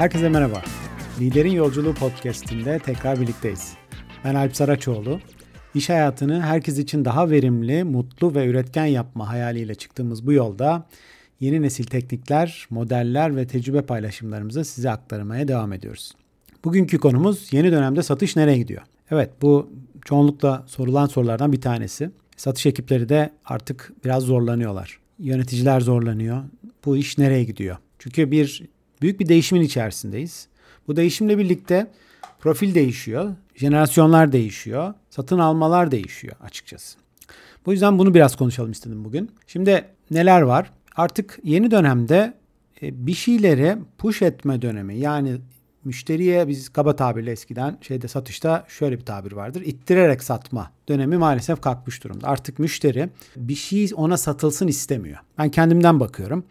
Herkese 0.00 0.28
merhaba. 0.28 0.62
Liderin 1.20 1.50
Yolculuğu 1.50 1.94
podcast'inde 1.94 2.78
tekrar 2.78 3.20
birlikteyiz. 3.20 3.72
Ben 4.24 4.34
Alp 4.34 4.56
Saraçoğlu. 4.56 5.20
İş 5.74 5.88
hayatını 5.88 6.40
herkes 6.42 6.78
için 6.78 7.04
daha 7.04 7.30
verimli, 7.30 7.84
mutlu 7.84 8.34
ve 8.34 8.46
üretken 8.46 8.86
yapma 8.86 9.28
hayaliyle 9.28 9.74
çıktığımız 9.74 10.26
bu 10.26 10.32
yolda 10.32 10.86
yeni 11.40 11.62
nesil 11.62 11.84
teknikler, 11.84 12.66
modeller 12.70 13.36
ve 13.36 13.46
tecrübe 13.46 13.82
paylaşımlarımızı 13.82 14.64
size 14.64 14.90
aktarmaya 14.90 15.48
devam 15.48 15.72
ediyoruz. 15.72 16.12
Bugünkü 16.64 16.98
konumuz 16.98 17.52
yeni 17.52 17.72
dönemde 17.72 18.02
satış 18.02 18.36
nereye 18.36 18.58
gidiyor? 18.58 18.82
Evet 19.10 19.30
bu 19.42 19.70
çoğunlukla 20.04 20.64
sorulan 20.66 21.06
sorulardan 21.06 21.52
bir 21.52 21.60
tanesi. 21.60 22.10
Satış 22.36 22.66
ekipleri 22.66 23.08
de 23.08 23.30
artık 23.44 23.92
biraz 24.04 24.22
zorlanıyorlar. 24.22 24.98
Yöneticiler 25.18 25.80
zorlanıyor. 25.80 26.42
Bu 26.84 26.96
iş 26.96 27.18
nereye 27.18 27.44
gidiyor? 27.44 27.76
Çünkü 27.98 28.30
bir 28.30 28.62
büyük 29.02 29.20
bir 29.20 29.28
değişimin 29.28 29.62
içerisindeyiz. 29.62 30.48
Bu 30.88 30.96
değişimle 30.96 31.38
birlikte 31.38 31.90
profil 32.38 32.74
değişiyor, 32.74 33.34
jenerasyonlar 33.54 34.32
değişiyor, 34.32 34.94
satın 35.10 35.38
almalar 35.38 35.90
değişiyor 35.90 36.36
açıkçası. 36.42 36.98
Bu 37.66 37.72
yüzden 37.72 37.98
bunu 37.98 38.14
biraz 38.14 38.36
konuşalım 38.36 38.70
istedim 38.70 39.04
bugün. 39.04 39.30
Şimdi 39.46 39.84
neler 40.10 40.40
var? 40.40 40.70
Artık 40.96 41.38
yeni 41.44 41.70
dönemde 41.70 42.34
e, 42.82 43.06
bir 43.06 43.14
şeyleri 43.14 43.76
push 43.98 44.22
etme 44.22 44.62
dönemi 44.62 44.96
yani 44.96 45.36
müşteriye 45.84 46.48
biz 46.48 46.68
kaba 46.68 46.96
tabirle 46.96 47.30
eskiden 47.30 47.78
şeyde 47.80 48.08
satışta 48.08 48.64
şöyle 48.68 48.98
bir 48.98 49.04
tabir 49.04 49.32
vardır. 49.32 49.62
İttirerek 49.64 50.22
satma 50.22 50.70
dönemi 50.88 51.16
maalesef 51.16 51.60
kalkmış 51.60 52.04
durumda. 52.04 52.28
Artık 52.28 52.58
müşteri 52.58 53.08
bir 53.36 53.54
şey 53.54 53.90
ona 53.94 54.16
satılsın 54.16 54.68
istemiyor. 54.68 55.18
Ben 55.38 55.50
kendimden 55.50 56.00
bakıyorum. 56.00 56.44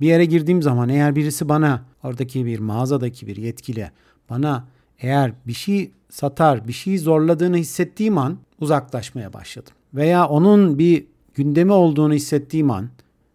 Bir 0.00 0.06
yere 0.06 0.24
girdiğim 0.24 0.62
zaman 0.62 0.88
eğer 0.88 1.16
birisi 1.16 1.48
bana 1.48 1.84
oradaki 2.06 2.46
bir 2.46 2.58
mağazadaki 2.58 3.26
bir 3.26 3.36
yetkili 3.36 3.90
bana 4.30 4.64
eğer 5.00 5.32
bir 5.46 5.52
şey 5.52 5.90
satar, 6.10 6.68
bir 6.68 6.72
şey 6.72 6.98
zorladığını 6.98 7.56
hissettiğim 7.56 8.18
an 8.18 8.38
uzaklaşmaya 8.60 9.32
başladım. 9.32 9.72
Veya 9.94 10.28
onun 10.28 10.78
bir 10.78 11.04
gündemi 11.34 11.72
olduğunu 11.72 12.12
hissettiğim 12.14 12.70
an 12.70 12.88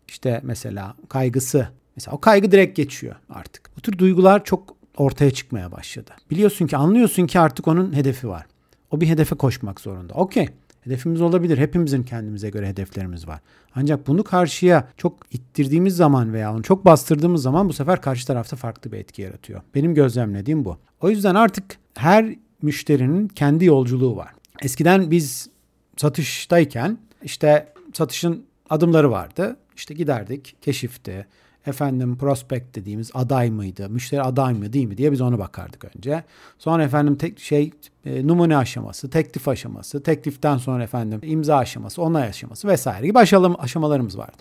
işte 0.08 0.42
mesela 0.44 0.96
kaygısı 1.10 1.68
mesela 1.96 2.16
o 2.16 2.22
kaygı 2.22 2.52
direkt 2.52 2.78
geçiyor 2.78 3.16
artık. 3.30 3.72
Bu 3.78 3.82
tür 3.82 3.98
duygular 3.98 4.44
çok 4.44 4.76
ortaya 4.98 5.32
çıkmaya 5.32 5.72
başladı. 5.72 6.12
Biliyorsun 6.30 6.68
ki 6.68 6.78
anlıyorsun 6.78 7.28
ki 7.28 7.40
artık 7.40 7.68
onun 7.68 7.96
hedefi 7.96 8.30
var. 8.30 8.46
O 8.92 9.02
bir 9.02 9.08
hedefe 9.08 9.36
koşmak 9.36 9.82
zorunda. 9.82 10.14
Okey. 10.14 10.50
Hedefimiz 10.82 11.22
olabilir. 11.22 11.58
Hepimizin 11.58 12.04
kendimize 12.04 12.50
göre 12.50 12.68
hedeflerimiz 12.68 13.28
var. 13.28 13.40
Ancak 13.76 14.08
bunu 14.08 14.24
karşıya 14.24 14.88
çok 14.98 15.20
ittirdiğimiz 15.32 15.96
zaman 15.96 16.34
veya 16.34 16.54
onu 16.54 16.64
çok 16.64 16.86
bastırdığımız 16.86 17.42
zaman 17.42 17.70
bu 17.70 17.74
sefer 17.74 18.02
karşı 18.02 18.28
tarafta 18.28 18.56
farklı 18.56 18.92
bir 18.92 18.98
etki 18.98 19.22
yaratıyor. 19.22 19.62
Benim 19.76 19.96
gözlemlediğim 19.96 20.66
bu. 20.66 20.78
O 21.02 21.10
yüzden 21.10 21.36
artık 21.36 21.78
her 21.98 22.36
müşterinin 22.62 23.28
kendi 23.28 23.66
yolculuğu 23.66 24.16
var. 24.16 24.32
Eskiden 24.62 25.12
biz 25.12 25.50
satıştayken 25.98 26.98
işte 27.24 27.74
satışın 27.94 28.46
adımları 28.70 29.12
vardı. 29.12 29.58
İşte 29.76 29.94
giderdik, 29.94 30.56
keşifti, 30.62 31.28
efendim 31.68 32.18
prospect 32.18 32.76
dediğimiz 32.76 33.12
aday 33.14 33.50
mıydı, 33.50 33.90
müşteri 33.90 34.22
aday 34.22 34.54
mı 34.54 34.74
değil 34.74 34.88
mi 34.88 34.98
diye 34.98 35.12
biz 35.12 35.22
ona 35.22 35.40
bakardık 35.40 35.86
önce. 35.96 36.24
Sonra 36.58 36.84
efendim 36.84 37.16
tek 37.16 37.40
şey 37.40 37.72
e, 38.06 38.28
numune 38.28 38.58
aşaması, 38.58 39.10
teklif 39.10 39.48
aşaması, 39.48 40.04
tekliften 40.04 40.58
sonra 40.58 40.84
efendim 40.84 41.20
imza 41.24 41.58
aşaması, 41.58 42.02
onay 42.02 42.24
aşaması 42.24 42.68
vesaire 42.68 43.08
gibi 43.08 43.20
aşamalarımız 43.60 44.18
vardı. 44.18 44.38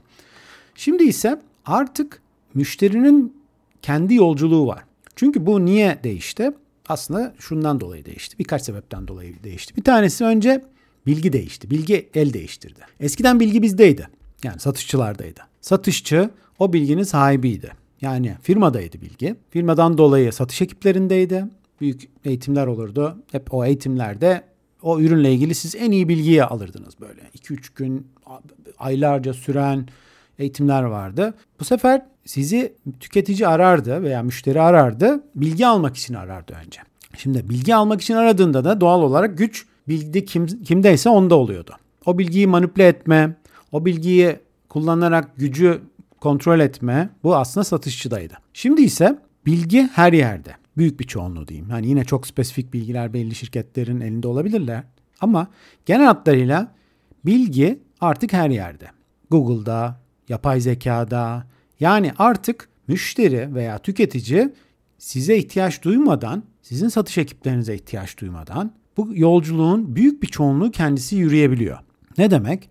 Şimdi 0.74 1.04
ise 1.04 1.40
artık 1.66 2.22
müşterinin 2.54 3.40
kendi 3.82 4.14
yolculuğu 4.14 4.66
var. 4.66 4.84
Çünkü 5.16 5.46
bu 5.46 5.64
niye 5.64 6.00
değişti? 6.04 6.50
Aslında 6.88 7.34
şundan 7.38 7.80
dolayı 7.80 8.04
değişti. 8.04 8.38
Birkaç 8.38 8.62
sebepten 8.62 9.08
dolayı 9.08 9.42
değişti. 9.44 9.76
Bir 9.76 9.84
tanesi 9.84 10.24
önce 10.24 10.64
bilgi 11.06 11.32
değişti. 11.32 11.70
Bilgi 11.70 12.08
el 12.14 12.32
değiştirdi. 12.32 12.80
Eskiden 13.00 13.40
bilgi 13.40 13.62
bizdeydi. 13.62 14.08
Yani 14.44 14.60
satışçılardaydı. 14.60 15.40
Satışçı 15.60 16.30
o 16.60 16.72
bilginin 16.72 17.02
sahibiydi. 17.02 17.70
Yani 18.00 18.36
firmadaydı 18.42 19.00
bilgi. 19.00 19.36
Firmadan 19.50 19.98
dolayı 19.98 20.32
satış 20.32 20.62
ekiplerindeydi. 20.62 21.44
Büyük 21.80 22.08
eğitimler 22.24 22.66
olurdu. 22.66 23.16
Hep 23.32 23.54
o 23.54 23.64
eğitimlerde 23.64 24.42
o 24.82 25.00
ürünle 25.00 25.32
ilgili 25.32 25.54
siz 25.54 25.74
en 25.74 25.90
iyi 25.90 26.08
bilgiyi 26.08 26.44
alırdınız 26.44 27.00
böyle. 27.00 27.20
2-3 27.20 27.76
gün 27.76 28.06
aylarca 28.78 29.34
süren 29.34 29.86
eğitimler 30.38 30.82
vardı. 30.82 31.34
Bu 31.60 31.64
sefer 31.64 32.02
sizi 32.24 32.72
tüketici 33.00 33.48
arardı 33.48 34.02
veya 34.02 34.22
müşteri 34.22 34.60
arardı. 34.60 35.24
Bilgi 35.34 35.66
almak 35.66 35.96
için 35.96 36.14
arardı 36.14 36.56
önce. 36.66 36.80
Şimdi 37.16 37.48
bilgi 37.50 37.74
almak 37.74 38.00
için 38.00 38.14
aradığında 38.14 38.64
da 38.64 38.80
doğal 38.80 39.02
olarak 39.02 39.38
güç 39.38 39.66
bilgi 39.88 40.24
kim, 40.24 40.46
kimdeyse 40.46 41.08
onda 41.08 41.34
oluyordu. 41.34 41.72
O 42.06 42.18
bilgiyi 42.18 42.46
manipüle 42.46 42.88
etme, 42.88 43.36
o 43.72 43.84
bilgiyi 43.84 44.36
kullanarak 44.68 45.36
gücü 45.36 45.80
kontrol 46.20 46.60
etme 46.60 47.10
bu 47.22 47.36
aslında 47.36 47.64
satışçıdaydı. 47.64 48.34
Şimdi 48.52 48.82
ise 48.82 49.18
bilgi 49.46 49.88
her 49.92 50.12
yerde. 50.12 50.54
Büyük 50.76 51.00
bir 51.00 51.04
çoğunluğu 51.04 51.48
diyeyim. 51.48 51.70
Yani 51.70 51.86
yine 51.86 52.04
çok 52.04 52.26
spesifik 52.26 52.72
bilgiler 52.72 53.12
belli 53.12 53.34
şirketlerin 53.34 54.00
elinde 54.00 54.28
olabilirler. 54.28 54.84
Ama 55.20 55.46
genel 55.86 56.06
hatlarıyla 56.06 56.72
bilgi 57.24 57.80
artık 58.00 58.32
her 58.32 58.50
yerde. 58.50 58.86
Google'da, 59.30 60.00
yapay 60.28 60.60
zekada 60.60 61.46
yani 61.80 62.12
artık 62.18 62.68
müşteri 62.88 63.54
veya 63.54 63.78
tüketici 63.78 64.52
size 64.98 65.36
ihtiyaç 65.36 65.82
duymadan, 65.82 66.42
sizin 66.62 66.88
satış 66.88 67.18
ekiplerinize 67.18 67.74
ihtiyaç 67.74 68.18
duymadan 68.18 68.72
bu 68.96 69.08
yolculuğun 69.12 69.96
büyük 69.96 70.22
bir 70.22 70.28
çoğunluğu 70.28 70.70
kendisi 70.70 71.16
yürüyebiliyor. 71.16 71.78
Ne 72.18 72.30
demek? 72.30 72.68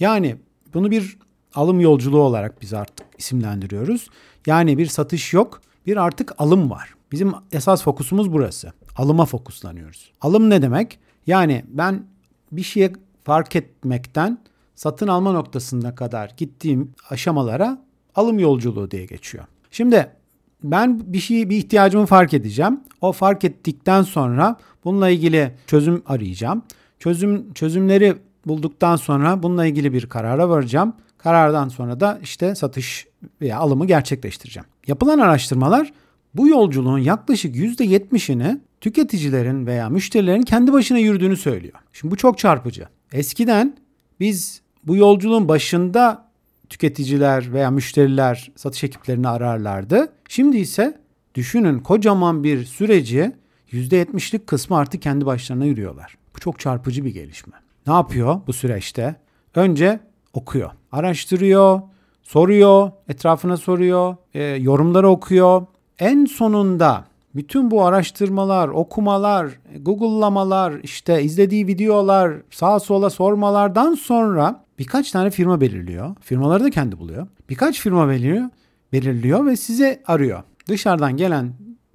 Yani 0.00 0.36
bunu 0.74 0.90
bir 0.90 1.18
alım 1.54 1.80
yolculuğu 1.80 2.20
olarak 2.20 2.62
biz 2.62 2.74
artık 2.74 3.06
isimlendiriyoruz. 3.18 4.08
Yani 4.46 4.78
bir 4.78 4.86
satış 4.86 5.32
yok, 5.32 5.60
bir 5.86 5.96
artık 5.96 6.32
alım 6.38 6.70
var. 6.70 6.94
Bizim 7.12 7.32
esas 7.52 7.82
fokusumuz 7.82 8.32
burası. 8.32 8.72
Alıma 8.96 9.26
fokuslanıyoruz. 9.26 10.12
Alım 10.20 10.50
ne 10.50 10.62
demek? 10.62 10.98
Yani 11.26 11.64
ben 11.68 12.04
bir 12.52 12.62
şeye 12.62 12.92
fark 13.24 13.56
etmekten 13.56 14.38
satın 14.74 15.08
alma 15.08 15.32
noktasına 15.32 15.94
kadar 15.94 16.32
gittiğim 16.36 16.92
aşamalara 17.10 17.78
alım 18.14 18.38
yolculuğu 18.38 18.90
diye 18.90 19.06
geçiyor. 19.06 19.44
Şimdi 19.70 20.10
ben 20.62 21.12
bir 21.12 21.18
şeyi 21.18 21.50
bir 21.50 21.56
ihtiyacımı 21.56 22.06
fark 22.06 22.34
edeceğim. 22.34 22.80
O 23.00 23.12
fark 23.12 23.44
ettikten 23.44 24.02
sonra 24.02 24.56
bununla 24.84 25.08
ilgili 25.08 25.54
çözüm 25.66 26.02
arayacağım. 26.06 26.62
Çözüm 26.98 27.52
çözümleri 27.52 28.16
bulduktan 28.46 28.96
sonra 28.96 29.42
bununla 29.42 29.66
ilgili 29.66 29.92
bir 29.92 30.06
karara 30.06 30.48
varacağım. 30.48 30.92
Karardan 31.22 31.68
sonra 31.68 32.00
da 32.00 32.18
işte 32.22 32.54
satış 32.54 33.06
veya 33.40 33.58
alımı 33.58 33.86
gerçekleştireceğim. 33.86 34.66
Yapılan 34.86 35.18
araştırmalar 35.18 35.92
bu 36.34 36.48
yolculuğun 36.48 36.98
yaklaşık 36.98 37.56
%70'ini 37.56 38.58
tüketicilerin 38.80 39.66
veya 39.66 39.88
müşterilerin 39.88 40.42
kendi 40.42 40.72
başına 40.72 40.98
yürüdüğünü 40.98 41.36
söylüyor. 41.36 41.74
Şimdi 41.92 42.12
bu 42.12 42.16
çok 42.16 42.38
çarpıcı. 42.38 42.86
Eskiden 43.12 43.76
biz 44.20 44.60
bu 44.84 44.96
yolculuğun 44.96 45.48
başında 45.48 46.30
tüketiciler 46.68 47.52
veya 47.52 47.70
müşteriler 47.70 48.52
satış 48.56 48.84
ekiplerini 48.84 49.28
ararlardı. 49.28 50.12
Şimdi 50.28 50.58
ise 50.58 50.98
düşünün 51.34 51.78
kocaman 51.78 52.44
bir 52.44 52.64
süreci 52.64 53.32
%70'lik 53.72 54.46
kısmı 54.46 54.76
artık 54.76 55.02
kendi 55.02 55.26
başlarına 55.26 55.64
yürüyorlar. 55.64 56.16
Bu 56.36 56.40
çok 56.40 56.58
çarpıcı 56.58 57.04
bir 57.04 57.14
gelişme. 57.14 57.56
Ne 57.86 57.92
yapıyor 57.92 58.40
bu 58.46 58.52
süreçte? 58.52 59.16
Önce 59.54 60.00
okuyor. 60.34 60.70
Araştırıyor, 60.92 61.80
soruyor, 62.22 62.90
etrafına 63.08 63.56
soruyor, 63.56 64.16
e, 64.34 64.42
yorumları 64.42 65.08
okuyor. 65.08 65.66
En 65.98 66.24
sonunda 66.24 67.04
bütün 67.34 67.70
bu 67.70 67.84
araştırmalar, 67.84 68.68
okumalar, 68.68 69.48
Google'lamalar, 69.80 70.74
işte 70.82 71.22
izlediği 71.22 71.66
videolar, 71.66 72.32
sağa 72.50 72.80
sola 72.80 73.10
sormalardan 73.10 73.94
sonra 73.94 74.64
birkaç 74.78 75.10
tane 75.10 75.30
firma 75.30 75.60
belirliyor. 75.60 76.16
Firmaları 76.20 76.64
da 76.64 76.70
kendi 76.70 76.98
buluyor. 76.98 77.26
Birkaç 77.48 77.80
firma 77.80 78.08
belirliyor, 78.08 78.48
belirliyor 78.92 79.46
ve 79.46 79.56
size 79.56 80.02
arıyor. 80.06 80.42
Dışarıdan 80.68 81.16
gelen 81.16 81.52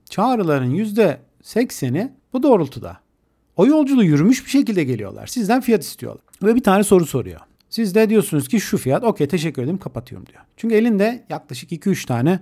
çağrıların 0.10 0.76
%80'i 0.76 2.14
bu 2.34 2.44
doğrultuda. 2.44 2.98
O 3.58 3.66
yolculuğu 3.66 4.04
yürümüş 4.04 4.46
bir 4.46 4.50
şekilde 4.50 4.84
geliyorlar. 4.84 5.28
Sizden 5.28 5.62
fiyat 5.62 5.84
istiyorlar. 5.84 6.24
Ve 6.44 6.56
bir 6.56 6.64
tane 6.64 6.84
soru 6.84 7.06
soruyor. 7.06 7.40
Siz 7.76 7.96
de 7.96 8.10
diyorsunuz 8.10 8.48
ki 8.48 8.60
şu 8.60 8.78
fiyat 8.78 9.04
okey 9.04 9.28
teşekkür 9.28 9.64
ederim 9.64 9.78
kapatıyorum 9.78 10.28
diyor. 10.28 10.42
Çünkü 10.58 10.76
elinde 10.76 11.24
yaklaşık 11.30 11.72
2-3 11.72 12.08
tane 12.08 12.40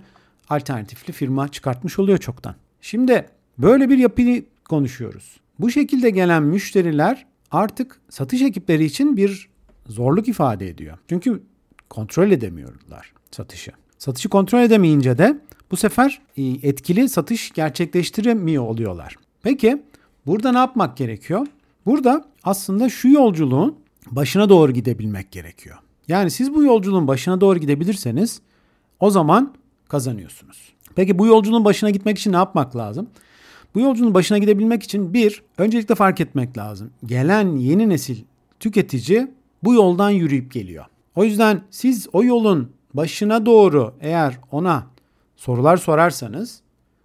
alternatifli 0.49 1.13
firma 1.13 1.47
çıkartmış 1.47 1.99
oluyor 1.99 2.17
çoktan. 2.17 2.55
Şimdi 2.81 3.29
böyle 3.57 3.89
bir 3.89 3.97
yapıyı 3.97 4.45
konuşuyoruz. 4.69 5.39
Bu 5.59 5.71
şekilde 5.71 6.09
gelen 6.09 6.43
müşteriler 6.43 7.25
artık 7.51 8.01
satış 8.09 8.41
ekipleri 8.41 8.85
için 8.85 9.17
bir 9.17 9.49
zorluk 9.87 10.27
ifade 10.27 10.67
ediyor. 10.67 10.97
Çünkü 11.09 11.43
kontrol 11.89 12.31
edemiyorlar 12.31 13.13
satışı. 13.31 13.71
Satışı 13.97 14.29
kontrol 14.29 14.59
edemeyince 14.59 15.17
de 15.17 15.37
bu 15.71 15.77
sefer 15.77 16.21
e, 16.37 16.43
etkili 16.43 17.09
satış 17.09 17.51
gerçekleştiremiyor 17.51 18.63
oluyorlar. 18.63 19.15
Peki 19.43 19.81
burada 20.25 20.51
ne 20.51 20.57
yapmak 20.57 20.97
gerekiyor? 20.97 21.47
Burada 21.85 22.25
aslında 22.43 22.89
şu 22.89 23.09
yolculuğun 23.09 23.82
başına 24.11 24.49
doğru 24.49 24.71
gidebilmek 24.71 25.31
gerekiyor. 25.31 25.77
Yani 26.07 26.31
siz 26.31 26.53
bu 26.53 26.63
yolculuğun 26.63 27.07
başına 27.07 27.41
doğru 27.41 27.59
gidebilirseniz 27.59 28.41
o 28.99 29.09
zaman 29.09 29.53
kazanıyorsunuz. 29.87 30.73
Peki 30.95 31.19
bu 31.19 31.27
yolculuğun 31.27 31.65
başına 31.65 31.89
gitmek 31.89 32.19
için 32.19 32.31
ne 32.31 32.35
yapmak 32.35 32.75
lazım? 32.75 33.07
Bu 33.75 33.79
yolculuğun 33.79 34.13
başına 34.13 34.37
gidebilmek 34.37 34.83
için 34.83 35.13
bir, 35.13 35.43
öncelikle 35.57 35.95
fark 35.95 36.21
etmek 36.21 36.57
lazım. 36.57 36.91
Gelen 37.05 37.55
yeni 37.55 37.89
nesil 37.89 38.17
tüketici 38.59 39.31
bu 39.63 39.73
yoldan 39.73 40.09
yürüyüp 40.09 40.51
geliyor. 40.51 40.85
O 41.15 41.23
yüzden 41.23 41.61
siz 41.69 42.07
o 42.13 42.23
yolun 42.23 42.71
başına 42.93 43.45
doğru 43.45 43.93
eğer 44.01 44.39
ona 44.51 44.87
sorular 45.35 45.77
sorarsanız 45.77 46.61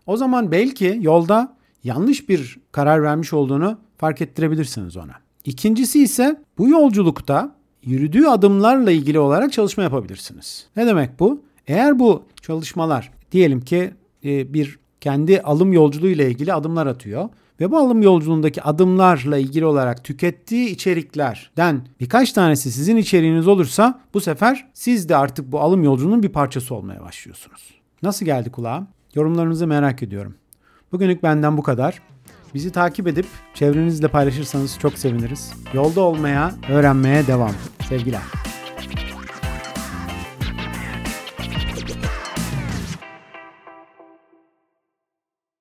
o 0.06 0.16
zaman 0.16 0.52
belki 0.52 0.98
yolda 1.00 1.56
yanlış 1.84 2.28
bir 2.28 2.58
karar 2.72 3.02
vermiş 3.02 3.32
olduğunu 3.32 3.78
fark 3.98 4.22
ettirebilirsiniz 4.22 4.96
ona. 4.96 5.14
İkincisi 5.48 6.02
ise 6.02 6.40
bu 6.58 6.68
yolculukta 6.68 7.54
yürüdüğü 7.82 8.26
adımlarla 8.26 8.90
ilgili 8.90 9.18
olarak 9.18 9.52
çalışma 9.52 9.82
yapabilirsiniz. 9.82 10.66
Ne 10.76 10.86
demek 10.86 11.20
bu? 11.20 11.42
Eğer 11.66 11.98
bu 11.98 12.22
çalışmalar 12.42 13.10
diyelim 13.32 13.60
ki 13.60 13.90
e, 14.24 14.54
bir 14.54 14.78
kendi 15.00 15.40
alım 15.40 15.72
yolculuğu 15.72 16.08
ile 16.08 16.30
ilgili 16.30 16.52
adımlar 16.52 16.86
atıyor 16.86 17.28
ve 17.60 17.70
bu 17.70 17.78
alım 17.78 18.02
yolculuğundaki 18.02 18.62
adımlarla 18.62 19.38
ilgili 19.38 19.64
olarak 19.64 20.04
tükettiği 20.04 20.68
içeriklerden 20.68 21.86
birkaç 22.00 22.32
tanesi 22.32 22.72
sizin 22.72 22.96
içeriğiniz 22.96 23.48
olursa 23.48 24.00
bu 24.14 24.20
sefer 24.20 24.68
siz 24.74 25.08
de 25.08 25.16
artık 25.16 25.52
bu 25.52 25.60
alım 25.60 25.84
yolculuğunun 25.84 26.22
bir 26.22 26.28
parçası 26.32 26.74
olmaya 26.74 27.00
başlıyorsunuz. 27.00 27.74
Nasıl 28.02 28.26
geldi 28.26 28.50
kulağa? 28.50 28.86
Yorumlarınızı 29.14 29.66
merak 29.66 30.02
ediyorum. 30.02 30.34
Bugünlük 30.92 31.22
benden 31.22 31.56
bu 31.56 31.62
kadar. 31.62 32.02
Bizi 32.54 32.72
takip 32.72 33.06
edip 33.06 33.26
çevrenizle 33.54 34.08
paylaşırsanız 34.08 34.78
çok 34.78 34.98
seviniriz. 34.98 35.52
Yolda 35.74 36.00
olmaya, 36.00 36.54
öğrenmeye 36.68 37.26
devam. 37.26 37.52
Sevgiler. 37.88 38.47